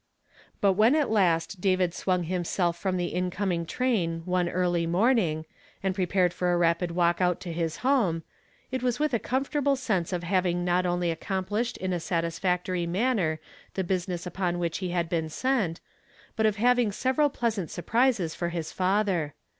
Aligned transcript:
But 0.61 0.73
when 0.73 0.95
at 0.95 1.11
last 1.11 1.61
David 1.61 1.93
swung 1.93 2.23
himself 2.23 2.75
from 2.75 2.97
the 2.97 3.13
incoming 3.13 3.67
train 3.67 4.23
one 4.25 4.49
early 4.49 4.87
morning, 4.87 5.45
and 5.83 5.93
prepared 5.93 6.33
for 6.33 6.51
a 6.51 6.57
rapid 6.57 6.89
walk 6.89 7.21
out 7.21 7.39
to 7.41 7.53
his 7.53 7.77
home, 7.85 8.23
it 8.71 8.81
was 8.81 8.97
with 8.97 9.13
a 9.13 9.19
comfortable 9.19 9.75
sense 9.75 10.11
of 10.11 10.23
having 10.23 10.65
not 10.65 10.87
only 10.87 11.11
accomplished 11.11 11.77
in 11.77 11.93
a 11.93 11.99
satisfactory 11.99 12.87
manner 12.87 13.39
the 13.75 13.83
business 13.83 14.25
upon 14.25 14.57
which 14.57 14.79
he 14.79 14.89
had 14.89 15.07
been 15.07 15.29
sent, 15.29 15.79
but 16.35 16.47
of 16.47 16.55
having 16.55 16.91
several 16.91 17.29
pleasant 17.29 17.69
surprises 17.69 18.33
for 18.33 18.49
his 18.49 18.71
father. 18.71 19.35